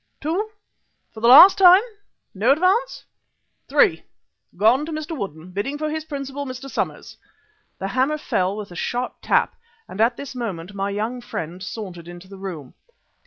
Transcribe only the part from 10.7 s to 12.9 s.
my young friend sauntered into the room.